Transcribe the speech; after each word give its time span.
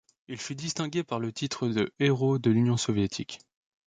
Il 0.27 0.37
fut 0.39 0.55
distingué 0.55 1.03
par 1.03 1.19
le 1.19 1.31
titre 1.31 1.67
de 1.67 1.93
Héros 1.99 2.39
de 2.39 2.49
l'Union 2.49 2.75
soviétique. 2.75 3.37